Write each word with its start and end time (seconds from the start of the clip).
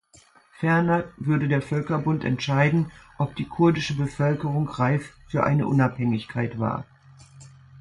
Ferner 0.59 1.03
würde 1.17 1.47
der 1.47 1.61
Völkerbund 1.61 2.23
entscheiden, 2.25 2.91
ob 3.19 3.35
die 3.35 3.47
kurdische 3.47 3.93
Bevölkerung 3.95 4.67
reif 4.67 5.13
für 5.27 5.43
eine 5.43 5.67
Unabhängigkeit 5.67 6.57
war. 6.57 6.87